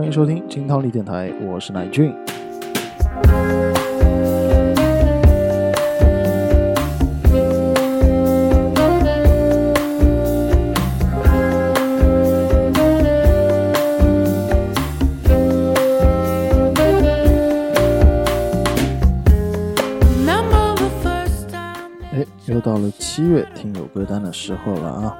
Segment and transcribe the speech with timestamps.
[0.00, 2.10] 欢迎收听金汤力电台，我是乃俊。
[22.14, 25.18] 哎，又到了七月听友歌单的时候了啊！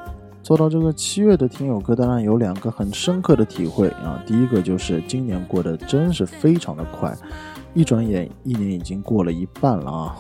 [0.51, 4.21] 做到这个七月的听友歌单呢，有两个很深刻的体会啊。
[4.27, 7.17] 第一个就是今年过得真是非常的快，
[7.75, 10.17] 一转眼一年已经过了一半了啊。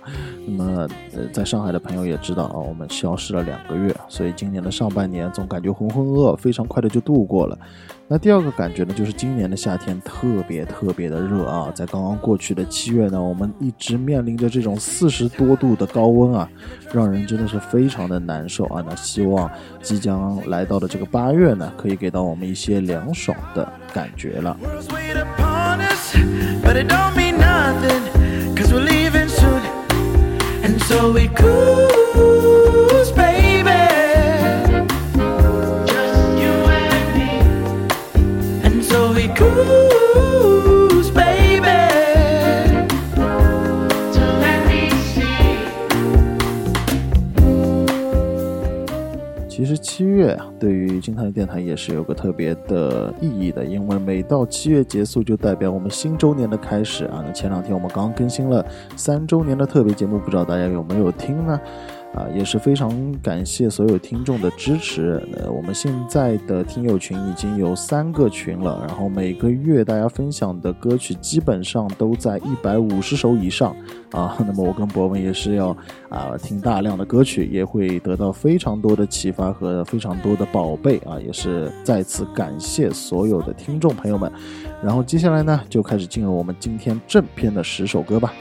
[0.46, 7.58] 那么呃，在上海的朋友也知道啊，我们消失了两个月，所以今年的上半年总感觉浑浑噩噩，非常快的就度过了。
[8.06, 11.72] 那第二个感觉呢，就是今年的夏天特别特别的热啊！
[11.74, 16.46] 在刚刚过去的七月呢，我们一直面临着这种四十多度的高温啊，
[16.92, 18.84] 让人真的是非常的难受啊！
[18.86, 24.54] 那希望即将来到的这个八月呢，可以给到我们一些凉爽的感觉了。
[26.74, 29.62] But it don't mean nothing, cause we're leaving soon.
[30.64, 33.33] And so we cruise, baby.
[49.84, 57.22] 七月啊，对于金泰电台也是有个特别的意义的，因为每到七月结束，就代表我们新周年的开始啊。
[57.24, 58.64] 那前两天我们刚更新了
[58.96, 61.60] 三周年的特别节目，不知道大家有没有听呢？
[62.14, 65.20] 啊，也是非常感谢所有听众的支持。
[65.36, 73.74] 呃，我们现在的听友群已经有三个群了，然后每个月大家分享的歌曲基本上都在一百五十首以上
[74.12, 74.36] 啊。
[74.46, 75.76] 那么我跟博文也是要
[76.08, 81.18] 啊听大量的歌曲，也会得到非常多的启发和非常多的宝贝啊。
[81.18, 84.30] 也是再次感谢所有的听众朋友们。
[84.80, 88.32] 然后接下来呢，就开始进入我们今天正片的十首歌吧。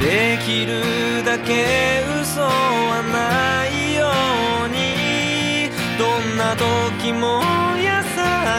[0.00, 0.82] できる
[1.24, 4.08] だけ嘘はないよ
[4.64, 5.68] うに。
[5.98, 7.42] どんな時も
[7.76, 7.90] 優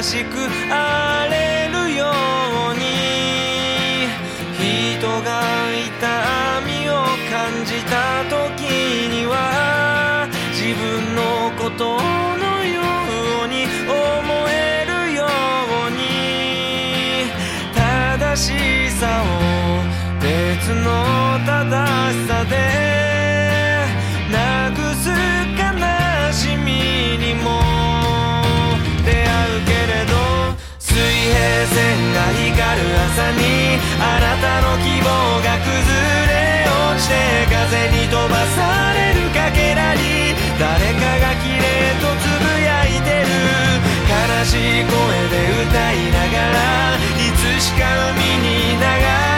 [0.04, 0.38] しく
[0.70, 2.14] あれるよ
[2.72, 2.86] うに。
[4.60, 5.42] 人が
[5.74, 6.92] 痛みを
[7.32, 8.62] 感じた時
[9.10, 11.20] には自分の
[11.58, 11.98] こと
[12.38, 12.82] のよ
[13.46, 15.26] うに思えるよ
[15.88, 16.00] うに。
[17.74, 19.31] 正しさを
[20.76, 22.56] の正しさで
[24.32, 25.10] なくす
[25.60, 25.68] 悲
[26.32, 27.60] しみにも
[29.06, 29.28] 出会
[29.58, 30.16] うけれど
[30.80, 35.08] 水平線が光る朝にあなたの希望
[35.44, 35.76] が崩
[36.30, 37.16] れ落ちて
[37.52, 41.66] 風に飛ばされるかけらに誰かが綺麗
[42.00, 43.28] とつぶやいてる
[44.08, 44.96] 悲しい声
[45.30, 49.31] で歌いながらいつしか海に流れ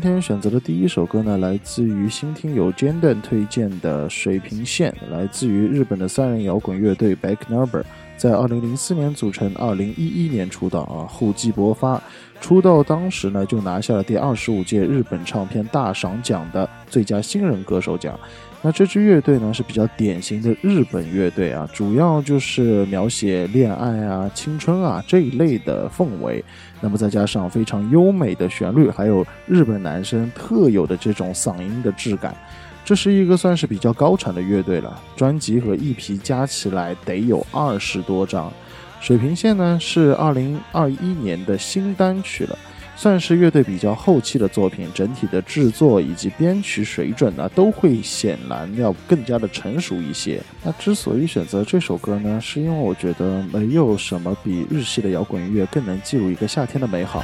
[0.00, 7.82] 今天选择的第一首歌呢，来自于新听友 Jandan 推荐的《水平线》，来自于日本的三人摇滚乐队 Back Number，
[8.16, 12.00] 在二零零四年组成，二零一一年出道啊，厚积薄发，
[12.40, 18.16] 出道当时呢就拿下了第二十五届日本唱片大赏奖的最佳新人歌手奖。
[18.60, 26.44] 那这支乐队呢是比较典型的日本乐队啊，主要就是描写恋爱啊、青春啊这一类的氛围。
[26.80, 32.36] 那么再加上非常优美的旋律，还有日本男生特有的这种嗓音的质感，
[32.84, 35.00] 这是一个算是比较高产的乐队了。
[35.16, 38.52] 专辑和 EP 加起来得有二十多张。
[39.00, 42.58] 水平线呢是二零二一年的新单曲了。
[43.00, 50.42] 算是乐队比较后期的作品，整体的制作以及编曲水准呢，都会显然要更加的成熟一些。
[50.64, 57.22] 那之所以选择这首歌呢，是因为我觉得没有什么比日系的摇滚乐更能记录一个夏天的美好。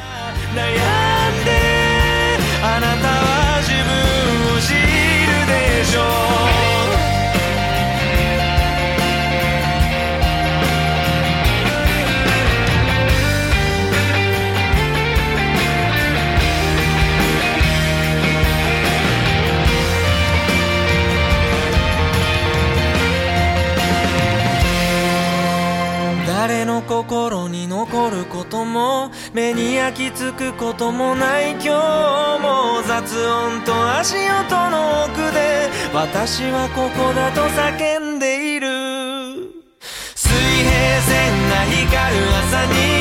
[29.94, 31.69] きつくこともない今日
[32.43, 38.67] も雑音と足音の奥で私はここだと叫んでいる。
[40.17, 42.94] 水平線が光る朝に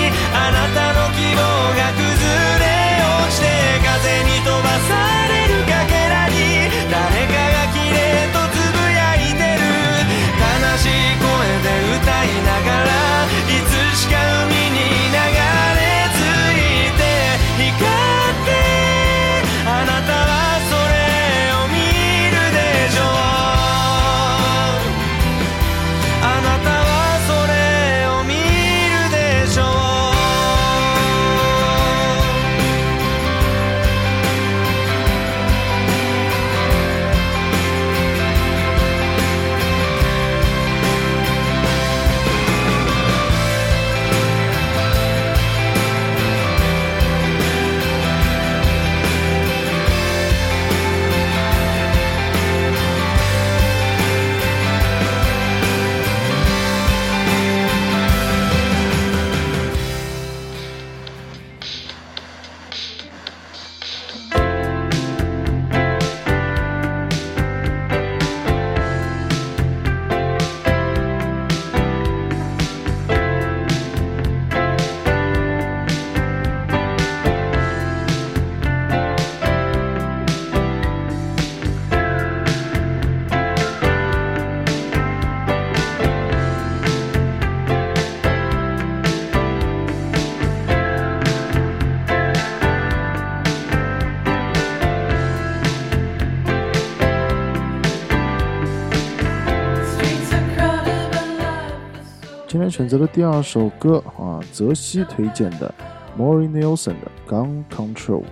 [102.74, 105.72] 选择的第二首歌啊，泽西推荐的
[106.18, 108.24] Mori Nielsen 的《Gun Control》。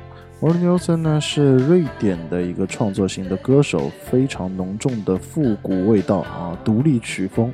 [0.42, 7.54] Mori Nielsen 呢是瑞典的一个创作型的歌手，非常浓重的复古味道啊，独立曲风。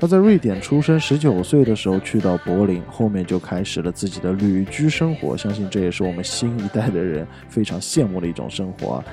[0.00, 5.36] 他在瑞典出生，十九岁的时候去到柏林，后面就开始了自己的旅居生活。
[5.36, 9.04] 相信这也是我们新一代的人非常羡慕的一种生活啊。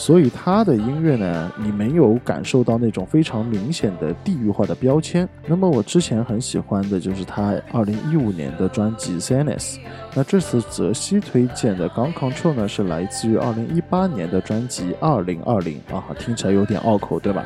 [0.00, 5.28] 所以他的音乐呢，你没有感受到那种非常明显的地域化的标签。
[5.46, 9.74] 那么我之前很喜欢的就是他二零一五年的专辑《Sanis》，
[10.14, 17.44] 那这次泽西推荐的《Gun Control》呢，是来自于二零一八年的专辑《二零二零》啊，听起来有点拗口，对吧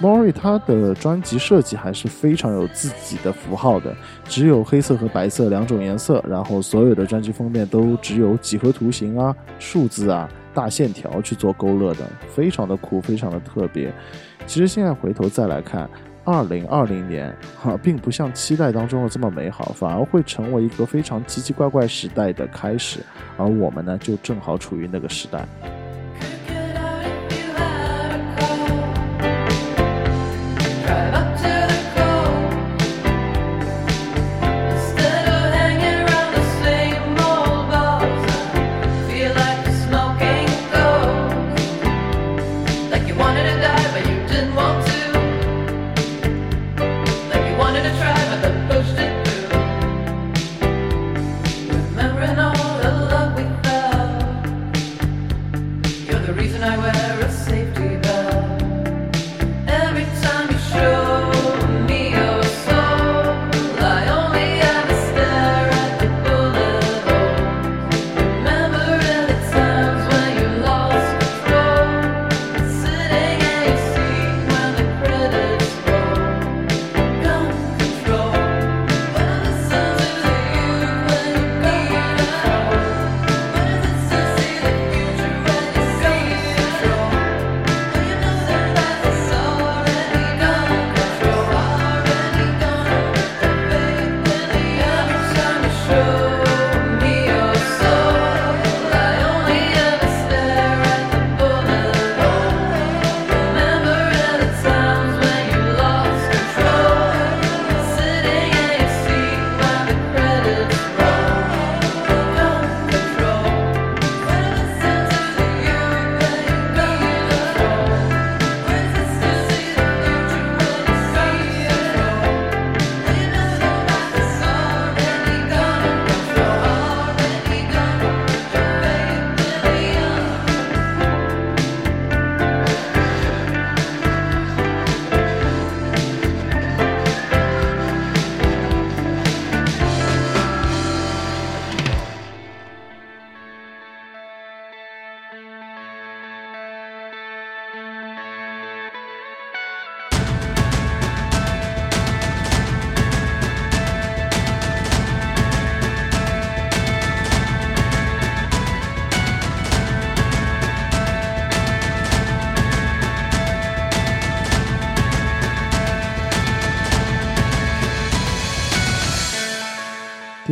[0.00, 3.92] ？Mori 他的专辑设计还是非常有自己的符号的，
[4.26, 10.28] 只有黑色和白色两种颜色，然后所有的专辑封面都只有几何图形啊、数字啊。
[10.56, 13.92] 大线条去做勾勒的，非常的酷，非常的特别。
[14.46, 15.86] 其实现在回头再来看，
[16.24, 17.30] 二零二零年
[17.60, 23.00] 哈，并不像期待当中的这么美好，反而会成为一个非常奇奇怪怪时代的开始。
[23.36, 25.46] 而我们呢，就正好处于那个时代。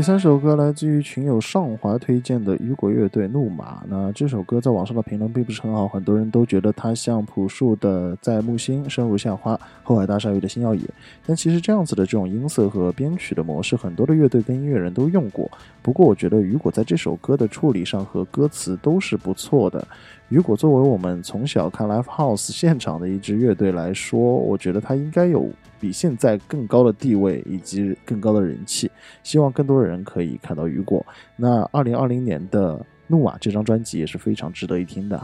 [0.05, 3.77] 第三首歌来自于群友上华推荐的雨果乐队《怒马》。
[3.89, 10.81] 那这首歌在网上的评论并不是很好，很多人都觉得它像朴树的《在木星》《生如夏花》《后海大鲨鱼》的《星耀野》。
[11.25, 15.51] 但其实这样子的这种音色和编曲的模式，很多的乐队跟音乐人都用过。
[15.81, 19.89] 不过我觉得雨果在这首歌的处理上和歌词都是不错的。
[20.29, 25.49] 雨果作为我们从小看 Live House 现场的一支乐队来说，我觉得他应该有
[25.81, 28.90] 比现在更高的地位以及更高的人气。
[29.23, 31.04] 希望更多的人可以看到雨果。
[31.37, 35.21] 那二零二零年的《怒马》这张专辑也是非常值得一听的。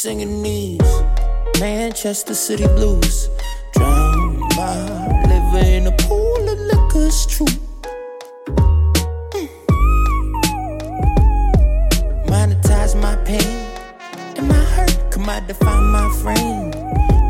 [0.00, 1.02] Singing these
[1.58, 3.28] Manchester City blues.
[3.72, 7.46] Drown my liver in a pool of liquor, true.
[9.34, 9.48] Mm.
[12.26, 13.42] Monetize my pain
[14.36, 14.96] and my hurt.
[15.10, 16.70] Come I define my frame.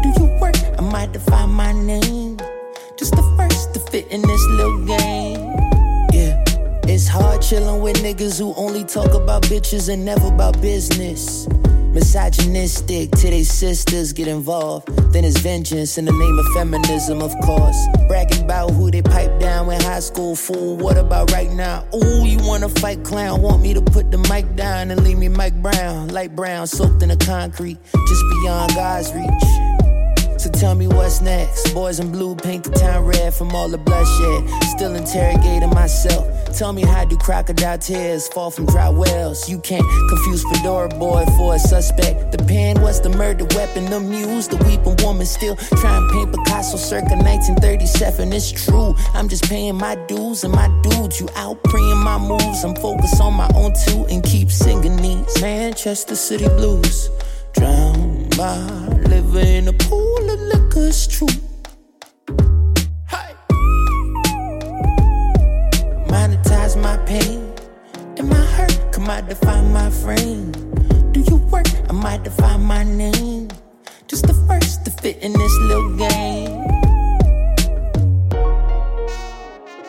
[0.02, 0.56] Do you work?
[0.78, 2.36] I might define my name.
[2.98, 5.40] Just the first to fit in this little game.
[6.12, 6.44] Yeah.
[6.84, 11.48] It's hard chillin' with niggas who only talk about bitches and never about business.
[11.92, 14.88] Misogynistic to they sisters get involved.
[15.12, 17.76] Then it's vengeance in the name of feminism, of course.
[18.06, 20.76] Bragging about who they pipe down in high school, fool.
[20.76, 21.86] What about right now?
[21.94, 23.42] Ooh, you wanna fight clown?
[23.42, 27.02] Want me to put the mic down and leave me Mike Brown, light brown, soaked
[27.02, 29.68] in the concrete, just beyond God's reach.
[30.38, 31.74] So tell me what's next.
[31.74, 34.48] Boys in blue paint the town red from all the bloodshed.
[34.76, 36.37] Still interrogating myself.
[36.58, 39.48] Tell me how do crocodile tears fall from dry wells?
[39.48, 42.32] You can't confuse Fedora boy for a suspect.
[42.32, 43.84] The pen was the murder weapon.
[43.84, 48.32] The muse, the weeping woman still trying to paint Picasso circa 1937.
[48.32, 48.96] It's true.
[49.14, 51.20] I'm just paying my dues and my dudes.
[51.20, 52.64] You out preying my moves.
[52.64, 57.08] I'm focused on my own too and keep singing these Manchester City blues.
[57.52, 61.28] Drown my liver in a pool of liquor, it's true.
[69.08, 70.52] Might define my frame.
[71.12, 71.64] Do you work?
[71.88, 73.48] I might define my name.
[74.06, 76.68] Just the first to fit in this little game.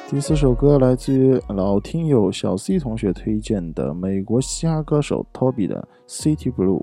[0.10, 6.80] 第四首歌来自于老听友小 C 同学推荐的美国嘻哈歌手 Toby 的《City Blue》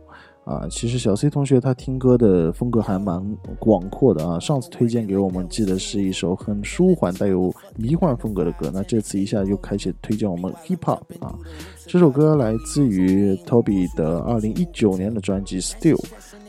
[0.46, 3.20] 啊，其实小 C 同学他听歌的风格还蛮
[3.58, 4.38] 广阔的啊。
[4.38, 11.34] 上次推荐给我们记得是一首很舒缓、带有迷幻风格的歌，那这次一下又开始推荐我们 Hip Hop 啊。
[11.84, 15.96] 这首歌来自于 Toby 的二零一九年的专辑《Still》。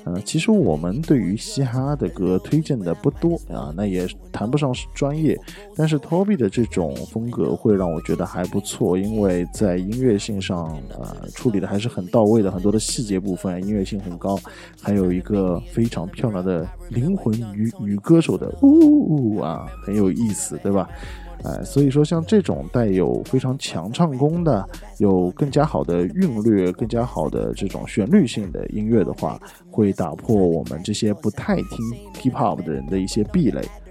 [0.07, 5.37] 呃，其实我们对于嘻哈的歌推荐的不多啊，那也谈不上是专业，
[5.75, 14.39] 但是 Toby 的这种风格会让我觉得还不错，因为在音乐性上、呃、处理的还是很到位的，很多的细节部分音乐性很高，
[14.81, 20.87] 还有一个非常漂亮的灵魂女女歌手的呜呜啊，很有意思，对吧？
[21.47, 29.39] 哎，所以说像这种带有非常强唱功的，有更加好的韵律、更加好的这种旋律性的音乐的话，
[29.71, 31.77] 会打破我们这些不太听
[32.15, 33.61] hip hop 的人的一些壁垒，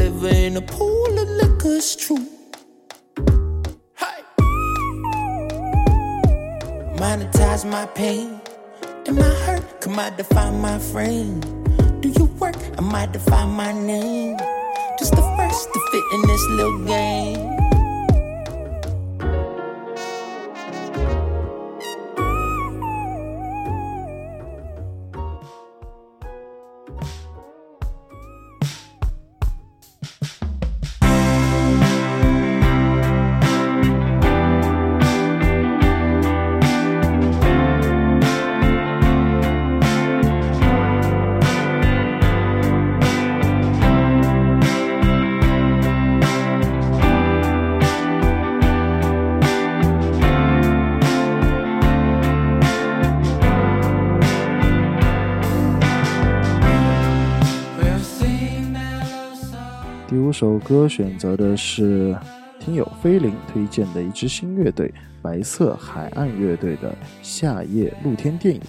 [0.00, 2.26] liver in a pool of liquor, it's true.
[4.00, 4.20] Hey.
[7.02, 8.40] Monetize my pain
[9.06, 9.64] and my hurt.
[9.82, 11.40] Come I define my frame.
[12.00, 12.56] Do you work?
[12.78, 14.38] I might define my name.
[14.98, 17.69] Just the first to fit in this little game.
[60.40, 62.16] 首歌选择的是
[62.58, 66.88] 听友菲林推荐的一支新乐队——白色海岸乐队的
[67.20, 68.60] 《夏夜露天电影》。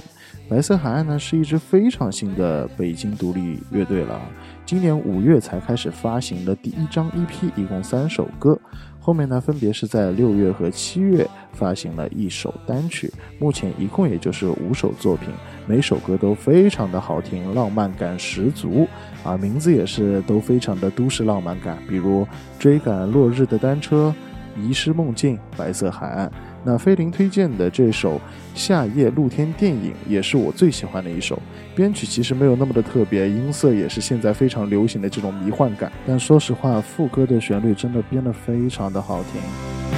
[0.50, 4.22] 白色海岸呢是一支非常新的北京独立乐队了，
[4.66, 8.60] 今年五月才开始发行的第一张 EP，一共三首歌。
[9.04, 15.30] 后面呢，分别是在六月和七月发行了一首单曲，目前一共也就是五首作品，
[15.66, 18.88] 每首歌都非常的好听，浪漫感十足
[19.24, 22.28] 啊，名字也是都非常的都市浪漫感，比如
[22.60, 24.14] 追赶落日的单车、
[24.58, 26.32] 遗失梦境、白色海岸。
[26.64, 28.16] 那菲林推荐的这首
[28.54, 31.42] 《夏夜露天电影》也是我最喜欢的一首，
[31.76, 35.92] 编曲其实没有那么的特别，音色也是现在非常流行的这种迷幻感。
[36.06, 39.91] 但说实话，副歌的旋律真的编得非常的好听。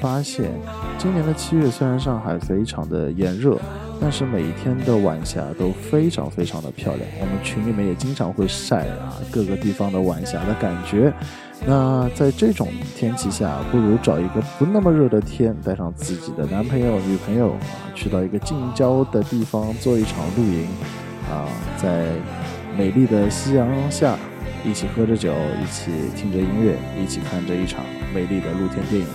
[0.00, 0.50] 发现，
[0.98, 3.58] 今年的七月虽然上海非常的炎热，
[4.00, 7.06] 但是每一天的晚霞都非常非常的漂亮。
[7.20, 11.12] 我们群里面也经常会晒啊各个地方的晚霞的感觉。
[11.66, 17.58] 那在这种天气下，不如找一个不那么热的天，带上自己的男朋友、女朋友啊，
[17.94, 20.66] 去到一个近郊的地方做一场露营
[21.30, 21.44] 啊，
[21.76, 22.06] 在
[22.78, 24.16] 美丽的夕阳下。
[24.62, 27.82] 一起喝着酒，一起听着音乐，一起看着一场
[28.14, 29.06] 美丽的露天电影。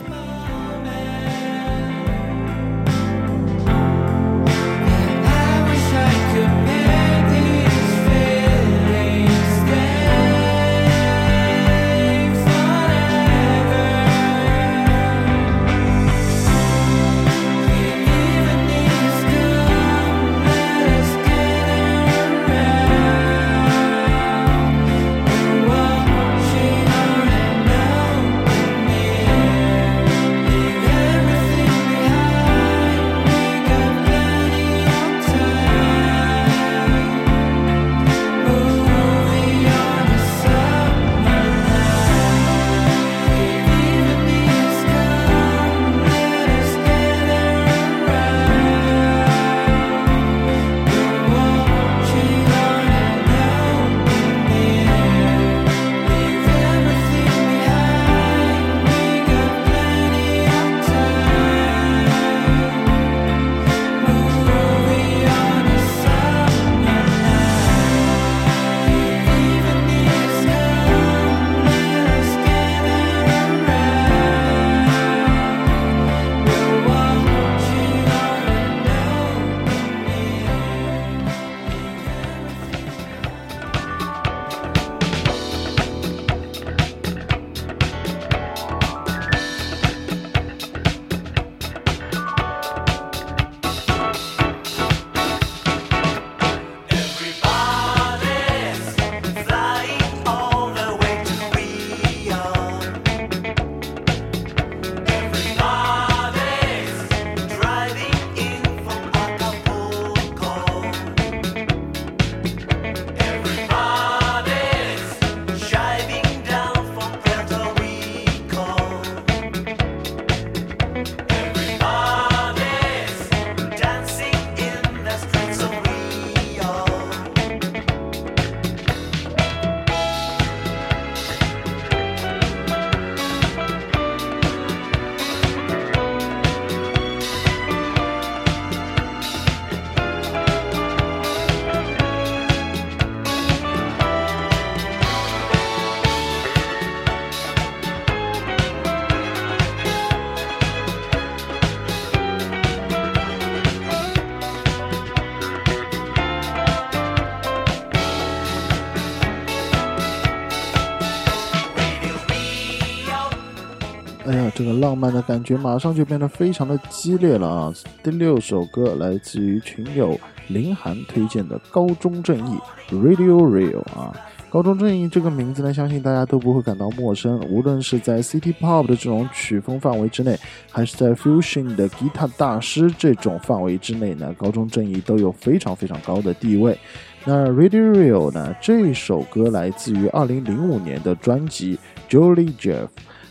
[164.56, 167.74] 这个浪漫的感觉马上就变得非常的激烈了啊！
[168.02, 172.58] 第六首歌来自于群友林涵推荐的《高中正义》
[172.96, 174.16] （Radio Real） 啊。
[174.50, 177.38] 高中正义这个名字呢，相信大家都不会感到陌生。
[177.50, 180.40] 无论是在 City Pop 的这种曲风范围之内，
[180.72, 186.80] 还是在 Fusion 的吉他大师这种范围之内呢，高中正义都有非常非常高的地位。
[187.26, 191.78] 那 Radio Real 呢，这首歌来自于2005年的专辑
[192.10, 192.88] Jolly Jeff。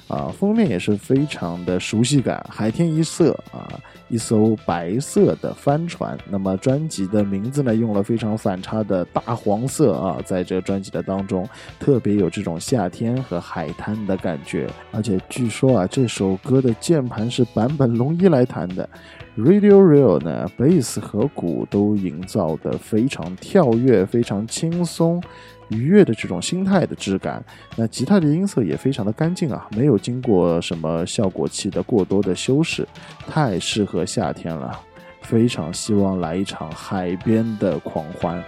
[0.07, 6.17] 啊，封面也是非常的熟悉感，海天一色啊，一艘白色的帆船。
[6.29, 11.49] 那么专辑的名字呢，用了非常反差的大黄色啊，在这专辑的当中，
[11.81, 14.69] 特别有这种夏天和海滩的感觉。
[14.93, 18.89] 而且据说啊，这首歌的键盘是坂本龙一来弹的。
[19.37, 25.21] Radio Real 呢，贝斯和鼓都营造的非常跳跃，非常轻松。
[25.69, 27.45] 愉悦的这种心态的质感，
[27.77, 32.87] 那吉他的音色也非常的干净啊，没有经过什么效果器的过多的修饰，
[33.27, 34.79] 太适合夏天了，
[35.23, 38.43] 非常希望来一场海边的狂欢。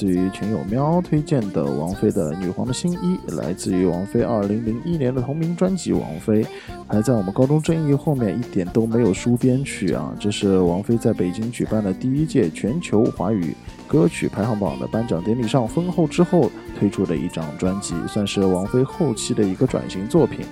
[0.00, 6.42] 自于群友喵推荐的王菲的《女皇的新衣》，来自于王菲2001年的同名专辑《王菲》，
[6.88, 10.10] 排在我们高中正义后面，一点都没有输编曲啊！
[10.18, 13.54] 这是王菲在北京举办的第一届全球华语
[13.86, 20.46] 歌曲排行榜的颁奖典礼上封后之后推出的一张专辑，算是王菲后期的一个转型作品，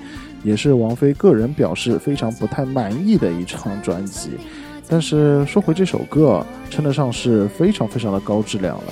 [0.44, 4.32] 也是王菲个人表示非常不太满意的一张专辑。
[4.86, 8.84] 但是说回这首歌，称得上是非常非常的高质量了。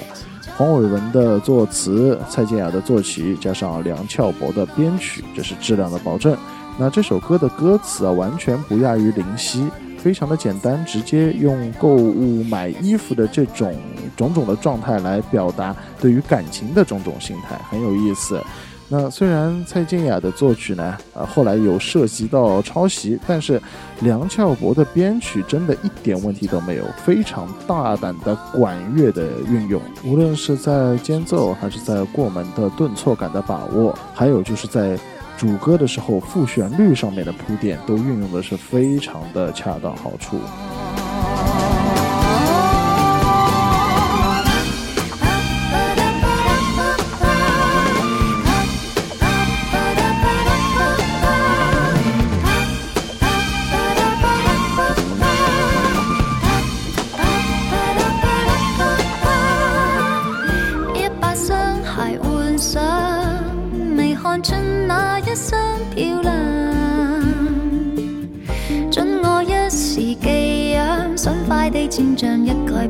[0.56, 6.34] 黄伟文的作词，蔡健雅的作曲，加上梁翘柏的编曲，这是质量的保证。
[6.78, 13.76] 那这首歌的歌词啊，完全不亚于林夕，非常的简单直接，用购物买衣服的这种
[14.16, 18.42] 种种的状态来表达对于感情的种种心态，很有意思。
[18.88, 23.61] 那虽然蔡健雅的作曲呢，呃，后来有涉及到抄袭，但是
[24.01, 34.96] 梁翘柏的编曲真的一点问题都没有，非常大胆的管乐的运用，无论是在间奏还是在过门的顿挫感的把握，还有就是在
[35.37, 40.38] 主歌的时候副旋律上面的铺垫，都运用的是非常的恰到好处。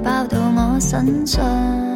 [0.06, 1.95] 包到我身上。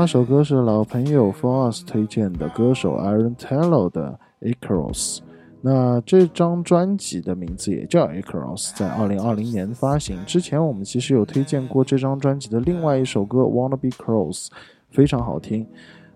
[0.00, 5.18] 八首歌是老朋友 For Us 推荐的歌手 Aaron Taylor 的 Across。
[5.60, 10.16] 那这张专辑的名字也叫 Across，在二零二零年发行。
[10.24, 14.48] 之前我们其实有推荐过这张专辑的另外一首歌 Wanna Be Close，
[14.88, 15.66] 非常好听。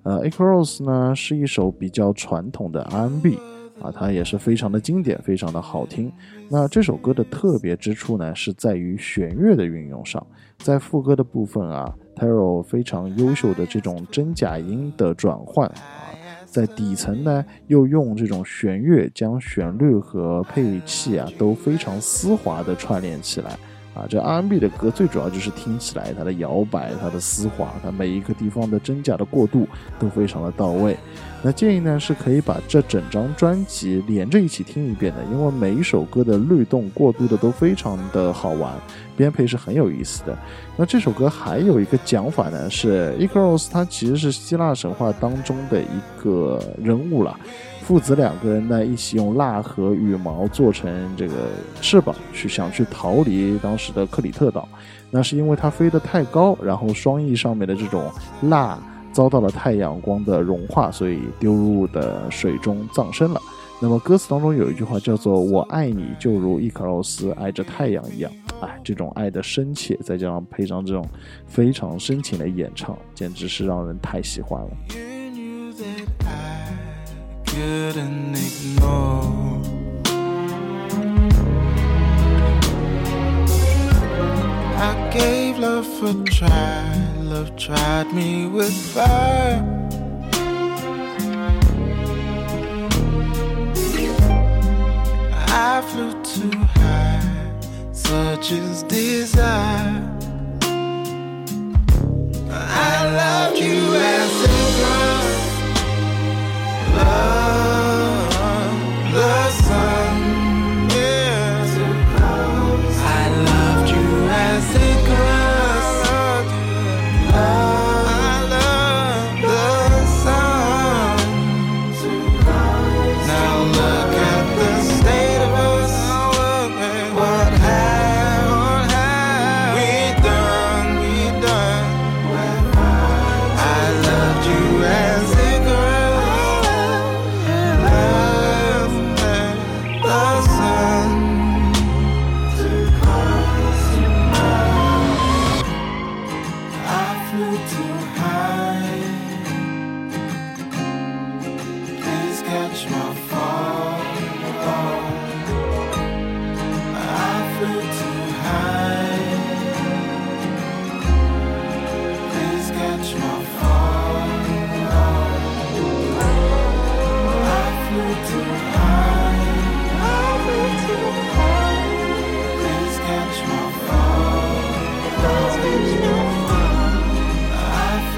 [0.03, 3.39] 呃，Acros 呢是一首比较传统的 R&B
[3.83, 6.11] 啊，它也是非常的经典，非常的好听。
[6.49, 16.15] 那这首歌的特别之处呢，是在于弦乐的运用上，在副歌的部分啊 t a r o 非常优秀的这种真假音的转换啊，
[16.47, 23.59] 在底层呢又用这种弦乐将旋律和配器啊都非常丝滑的串联起来。
[23.95, 29.69] 啊，这 R&B 的歌最主要就是听起来它的摇摆、它的丝滑，它每一个地方的真假的过渡
[30.01, 30.97] 都非常的到位。
[31.43, 38.73] 那建议呢是可以把这整张专辑连着一起听一遍的，因为每一首歌的律动过渡的都非常的好玩，
[39.17, 40.37] 编配是很有意思的。
[40.77, 47.39] 那这首歌还有一个讲法呢，是 Icarus，他其实是希腊神话当中的一个人物了。
[47.87, 51.35] 父子两个人呢，一起用蜡和羽毛做成这个
[51.83, 54.67] 翅膀，去想去逃离当时的克里特岛。
[55.11, 58.11] 那是因为它飞得太高，然后双翼上面的这种
[58.45, 58.79] 蜡
[59.13, 63.41] 遭到了太阳光的融化，所以丢入的水中葬身了。
[63.83, 68.33] 那么歌词当中有一句话叫做“我爱你，就如伊卡洛斯爱着太阳一样”。
[68.63, 71.07] 哎，这种爱的深切，再加上配上这种
[71.47, 74.71] 非常深情的演唱，简直是让人太喜欢了。
[77.55, 79.63] Couldn't ignore.
[84.77, 89.63] I gave love a try, love tried me with fire.
[95.47, 97.53] I flew too high,
[97.93, 100.14] such is desire.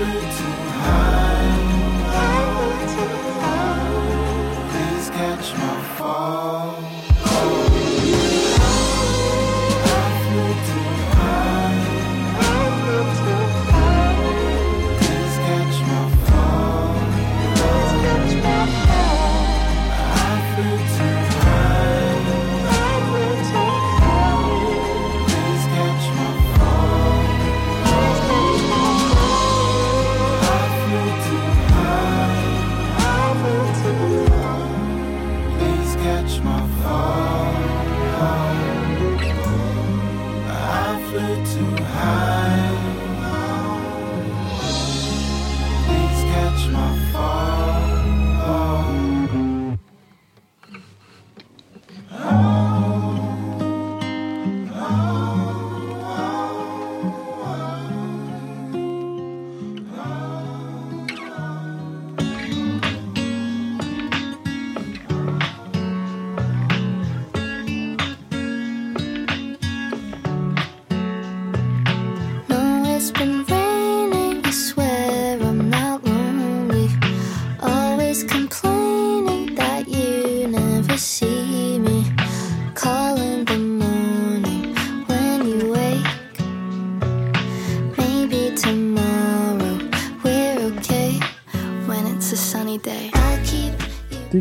[0.07, 0.66] to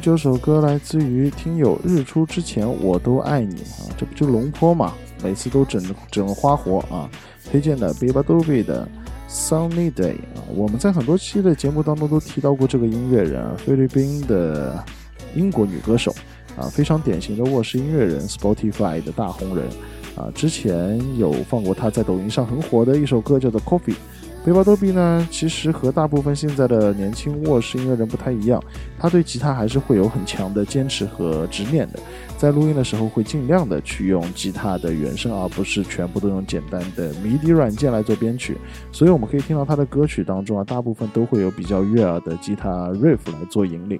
[0.05, 7.09] 九首歌来自于听友日出之前我都爱你啊，这不就龙坡嘛，每次都整整花活啊。
[7.49, 8.87] 推荐的 Biba Dobi 的
[9.27, 14.85] Sunny Day 啊，我们在很多期的节目当中都提到过这个音乐人，啊，菲律宾的
[15.33, 16.13] 英国女歌手
[16.55, 19.65] 啊，非常典型的卧室音乐人，Spotify 的大红人
[20.15, 23.95] 啊，之前有放过她在抖音上很火的一首歌叫做 Coffee。
[24.45, 28.63] 背包逗比呢，其实和大部分现在的年轻卧室音乐人不太一样，
[28.99, 31.99] 他对吉他还是会有很强的坚持和执念的。
[32.37, 38.55] 在录音的时候，会尽量的去用吉他的原声，而不是全部都用简单的 MIDI 软件来做编曲。
[38.91, 43.99] 所以我们可以听到他的歌曲当中啊，大部分都会有比较悦耳的吉他 riff 来做引领。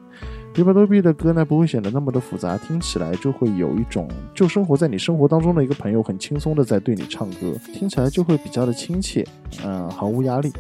[0.63, 9.25] B i b a b 的歌呢，不会显得那么的复杂，听起来就会有一种就生活在你生活当中的一个朋友，很轻松的在对你唱歌，听起来就会比较的亲切，
[9.63, 10.53] 嗯，毫无压力。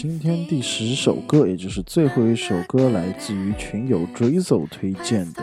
[0.00, 5.42] 今天第十首歌，也就是最后一首歌，来自于群友 Drizzle 推荐的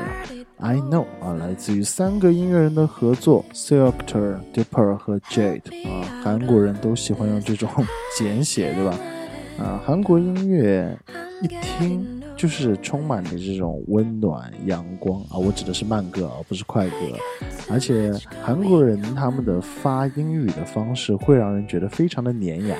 [0.57, 7.69] I Know 啊，来自于三个音乐人的合作：Seokter、Dipper 和 Jade 啊，韩国人都喜欢用这种
[8.17, 8.97] 简写，对吧？
[9.59, 10.97] 啊，韩国音乐
[11.43, 16.95] 一听就是充满着这种温暖阳光啊，我指的是慢歌而不是快歌，
[17.69, 18.13] 而且
[18.43, 22.75] 韩国人他们的发英语的方式会让人觉得非常的黏牙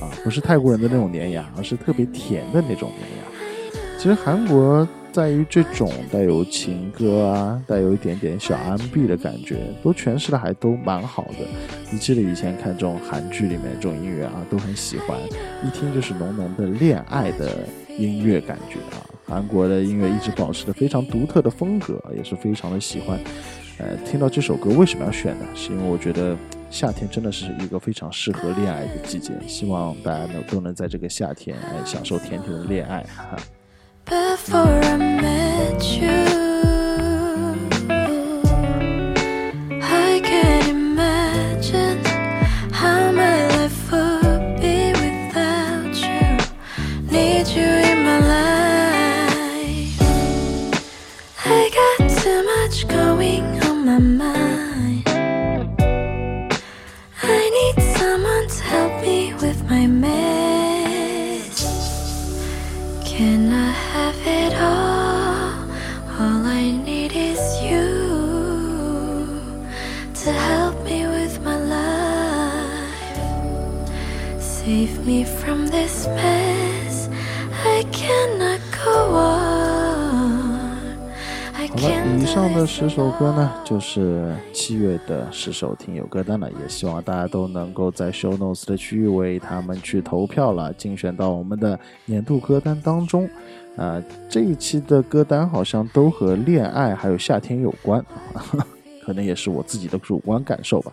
[0.00, 3.78] 啊，不是泰国人的那种黏牙，而是特别甜的那种黏牙。
[3.98, 11.46] 其实韩国在于这种带有情歌啊，带有一点点小 R&B 的感觉，都诠释的还都蛮好的。
[11.92, 15.16] 你记得以前看这种韩剧里面这种音乐啊，都很喜欢，
[15.64, 17.58] 一听就是浓浓的恋爱的
[17.98, 19.04] 音乐感觉啊。
[19.26, 23.18] 韩国的音乐一直保持着非常独特的风格，也是非常的喜欢。
[23.78, 25.46] 呃，听到这首歌为什么要选呢？
[25.54, 26.36] 是因为我觉得
[26.70, 33.36] 夏天真的是一个非常适合恋爱的季节，希望大家能都能在这个夏天哎享受甜甜的恋爱哈。
[34.04, 34.80] Before
[83.18, 86.50] 歌呢，就是七月的十首听友歌单了。
[86.60, 93.28] 也希望大家都能够在 Show Notes 的区域为他们去投票了，竞选到我们的年度歌单当中。
[93.76, 98.04] 啊、这一期的歌单好像都和恋爱还有夏天有关，
[99.12, 100.90] 可能也是我自己的主观感受吧。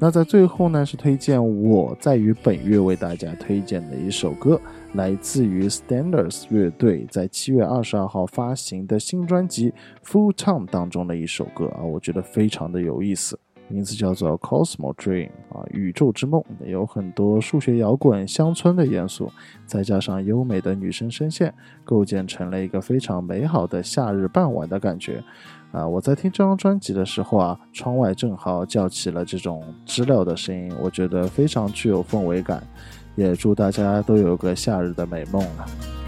[0.00, 4.60] 那在最后呢，是推荐我在于本月为大家推荐的一首歌，
[4.94, 9.70] 来自于 Standards 乐队在七月二十二号发行的新专辑
[10.04, 13.38] 《Full Time》当中的一首歌啊，我觉得非常的有意思。
[13.68, 19.30] 名字叫做 Cosmo Dream 啊，宇宙之梦，有很多数学摇滚、乡村的元素，
[19.66, 21.54] 再加上优美的女声声线，
[21.84, 25.22] 构建成了一个非常美好的夏日傍晚的感觉。
[25.70, 32.62] 啊，我在听这张专辑的时候啊，窗外正好叫起了这种知了的声音，我觉得非常具有氛围感。
[33.14, 36.01] 也祝大家都有个夏日的美梦了。